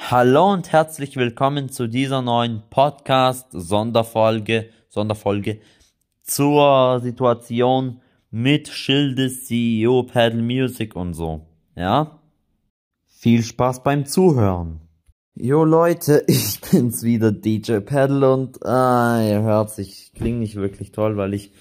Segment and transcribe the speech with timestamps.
[0.00, 5.60] Hallo und herzlich willkommen zu dieser neuen Podcast-Sonderfolge, Sonderfolge
[6.22, 8.00] zur Situation
[8.30, 11.42] mit Schildes CEO Paddle Music und so.
[11.76, 12.20] Ja?
[13.06, 14.80] Viel Spaß beim Zuhören.
[15.34, 20.92] Jo Leute, ich bin's wieder, DJ Paddle und ah, ihr hört sich, klingt nicht wirklich
[20.92, 21.52] toll, weil ich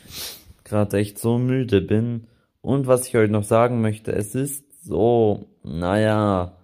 [0.64, 2.28] gerade echt so müde bin.
[2.62, 6.57] Und was ich euch noch sagen möchte, es ist so, naja,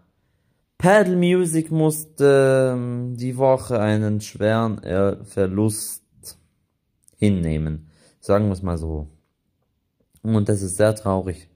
[0.83, 4.81] Paddle Music musste ähm, die Woche einen schweren
[5.23, 6.03] Verlust
[7.15, 7.87] hinnehmen.
[8.19, 9.07] Sagen wir es mal so.
[10.23, 11.47] Und es ist sehr traurig,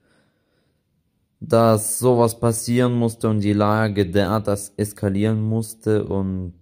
[1.42, 6.54] dass sowas passieren musste und die Lage derart eskalieren musste und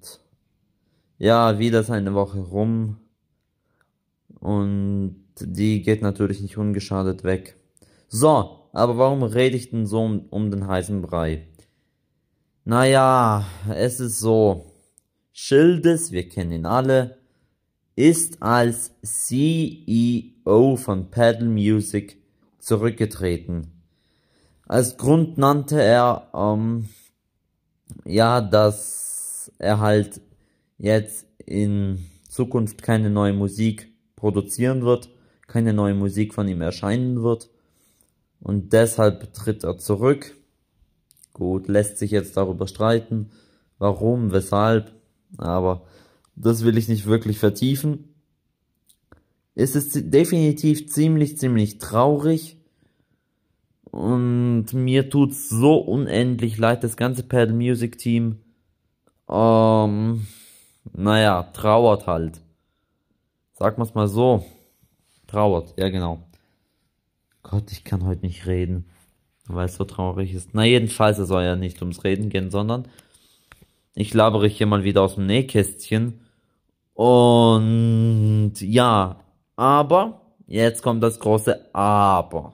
[1.20, 2.97] ja, wieder ist eine Woche rum
[4.39, 7.57] und die geht natürlich nicht ungeschadet weg.
[8.07, 11.47] So, aber warum rede ich denn so um, um den heißen Brei?
[12.67, 14.65] Naja, es ist so.
[15.31, 17.20] Schildes, wir kennen ihn alle,
[17.95, 22.17] ist als CEO von Paddle Music
[22.57, 23.67] zurückgetreten.
[24.67, 26.90] Als Grund nannte er, ähm,
[28.03, 30.20] ja, dass er halt
[30.79, 35.09] jetzt in Zukunft keine neue Musik produzieren wird,
[35.45, 37.51] keine neue Musik von ihm erscheinen wird.
[38.40, 40.35] Und deshalb tritt er zurück.
[41.35, 43.29] Gut, lässt sich jetzt darüber streiten,
[43.77, 44.93] warum, weshalb,
[45.37, 45.85] aber
[46.37, 48.15] das will ich nicht wirklich vertiefen.
[49.53, 52.55] Es ist definitiv ziemlich, ziemlich traurig
[53.83, 58.39] und mir tut's so unendlich leid, das ganze Paddle Music Team,
[59.27, 60.25] ähm,
[60.93, 62.39] naja, trauert halt.
[63.51, 64.45] Sag mal's mal so.
[65.28, 66.23] Trauert, ja genau.
[67.44, 68.85] Gott, ich kann heute nicht reden
[69.47, 70.51] weil es so traurig ist.
[70.53, 72.88] Na jedenfalls, es soll ja nicht ums Reden gehen, sondern
[73.94, 76.19] ich labere hier mal wieder aus dem Nähkästchen.
[76.94, 79.19] Und ja,
[79.56, 82.53] aber, jetzt kommt das große Aber.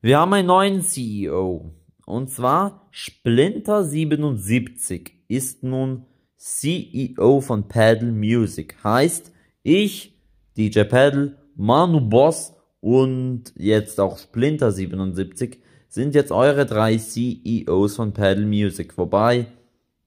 [0.00, 1.70] Wir haben einen neuen CEO.
[2.06, 8.76] Und zwar Splinter77 ist nun CEO von Paddle Music.
[8.84, 9.32] Heißt,
[9.62, 10.14] ich,
[10.56, 12.53] DJ Paddle, Manu Boss
[12.84, 15.58] und jetzt auch Splinter 77
[15.88, 18.98] sind jetzt eure drei CEOs von Paddle Music.
[18.98, 19.46] Wobei,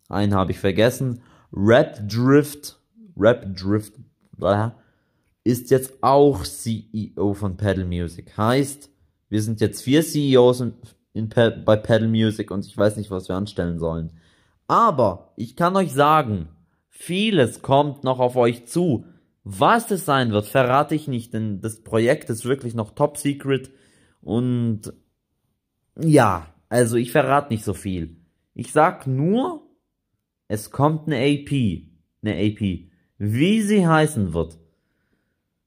[0.09, 2.79] einen habe ich vergessen, Rap Drift,
[3.17, 3.93] Rap Drift
[5.43, 8.37] ist jetzt auch CEO von Paddle Music.
[8.37, 8.91] Heißt,
[9.27, 10.73] wir sind jetzt vier CEOs in,
[11.13, 14.11] in, bei Paddle Music und ich weiß nicht, was wir anstellen sollen.
[14.67, 16.49] Aber ich kann euch sagen,
[16.89, 19.03] vieles kommt noch auf euch zu.
[19.49, 23.71] Was das sein wird, verrate ich nicht, denn das Projekt ist wirklich noch top secret
[24.19, 24.91] und
[25.97, 28.17] ja, also ich verrate nicht so viel.
[28.55, 29.65] Ich sag nur,
[30.49, 31.87] es kommt eine AP,
[32.21, 32.89] eine AP.
[33.19, 34.57] Wie sie heißen wird,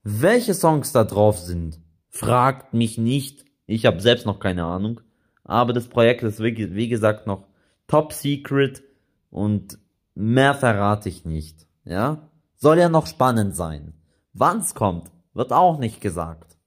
[0.02, 1.80] welche Songs da drauf sind,
[2.10, 3.46] fragt mich nicht.
[3.64, 5.00] Ich habe selbst noch keine Ahnung.
[5.42, 7.46] Aber das Projekt ist wie, wie gesagt noch
[7.86, 8.82] top secret
[9.30, 9.78] und
[10.14, 11.66] mehr verrate ich nicht.
[11.86, 12.30] Ja?
[12.62, 13.94] Soll ja noch spannend sein.
[14.34, 16.58] Wann's kommt, wird auch nicht gesagt.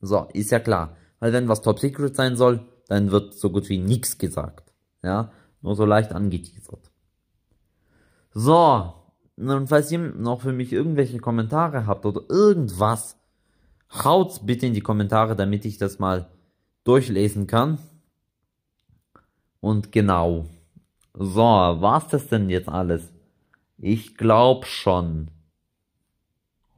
[0.00, 0.96] So, ist ja klar.
[1.18, 4.72] Weil wenn was Top Secret sein soll, dann wird so gut wie nichts gesagt.
[5.02, 6.92] Ja, nur so leicht angeteasert.
[8.30, 8.94] So,
[9.36, 13.16] und falls ihr noch für mich irgendwelche Kommentare habt oder irgendwas,
[13.92, 16.28] haut's bitte in die Kommentare, damit ich das mal
[16.84, 17.78] durchlesen kann.
[19.58, 20.46] Und genau.
[21.14, 23.12] So, war's das denn jetzt alles?
[23.84, 25.28] Ich glaub schon.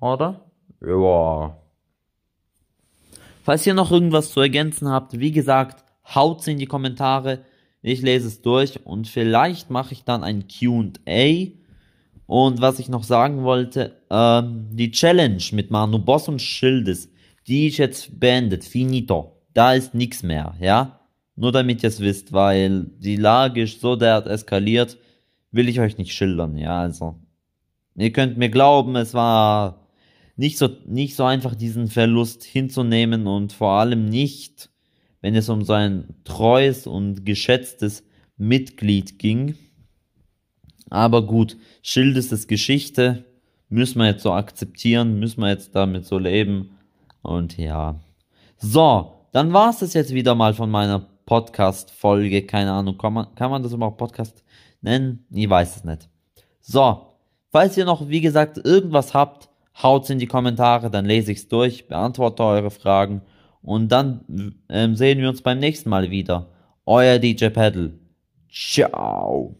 [0.00, 0.40] Oder?
[0.80, 1.54] Ja.
[3.42, 5.84] Falls ihr noch irgendwas zu ergänzen habt, wie gesagt,
[6.14, 7.44] haut's in die Kommentare.
[7.82, 11.50] Ich lese es durch und vielleicht mache ich dann ein Q&A.
[12.24, 17.10] Und was ich noch sagen wollte, ähm, die Challenge mit Manu Boss und Schildes,
[17.46, 19.42] die ist jetzt beendet, finito.
[19.52, 21.00] Da ist nichts mehr, ja?
[21.36, 24.96] Nur damit ihr es wisst, weil die Lage ist so derart eskaliert,
[25.54, 27.16] will ich euch nicht schildern, ja, also.
[27.96, 29.86] Ihr könnt mir glauben, es war
[30.36, 34.70] nicht so, nicht so einfach diesen Verlust hinzunehmen und vor allem nicht,
[35.20, 38.04] wenn es um sein treues und geschätztes
[38.36, 39.54] Mitglied ging.
[40.90, 43.24] Aber gut, Schildes ist Geschichte,
[43.68, 46.70] müssen wir jetzt so akzeptieren, müssen wir jetzt damit so leben
[47.22, 48.00] und ja.
[48.58, 53.34] So, dann war es das jetzt wieder mal von meiner Podcast-Folge, keine Ahnung, kann man,
[53.34, 54.44] kann man das überhaupt Podcast
[54.84, 55.26] nennen?
[55.30, 56.08] Ich weiß es nicht.
[56.60, 57.06] So,
[57.50, 59.48] falls ihr noch, wie gesagt, irgendwas habt,
[59.82, 63.22] haut's in die Kommentare, dann lese ich's durch, beantworte eure Fragen
[63.62, 66.48] und dann ähm, sehen wir uns beim nächsten Mal wieder.
[66.86, 67.98] Euer DJ Paddle.
[68.50, 69.56] Ciao.